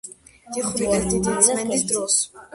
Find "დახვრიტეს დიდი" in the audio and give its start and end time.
0.55-1.37